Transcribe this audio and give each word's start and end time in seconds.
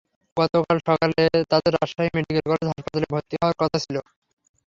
গতকাল 0.37 0.77
সকালে 0.87 1.21
তাঁদের 1.51 1.73
রাজশাহী 1.75 2.09
মেডিকেল 2.15 2.45
কলেজ 2.45 2.67
হাসপাতালে 2.69 3.07
ভর্তি 3.13 3.35
হওয়ার 3.37 3.55
কথা 3.61 3.77
ছিল। 3.83 3.95